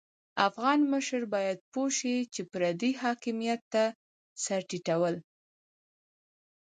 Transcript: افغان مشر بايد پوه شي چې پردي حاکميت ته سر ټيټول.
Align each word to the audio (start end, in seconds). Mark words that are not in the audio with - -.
افغان 0.47 0.79
مشر 0.93 1.21
بايد 1.33 1.59
پوه 1.71 1.87
شي 1.97 2.15
چې 2.33 2.41
پردي 2.51 2.91
حاکميت 3.01 3.61
ته 3.73 3.83
سر 4.43 4.61
ټيټول. 4.69 5.15